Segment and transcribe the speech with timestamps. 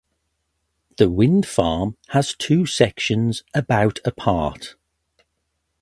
[0.97, 4.73] The wind farm has two sections about apart.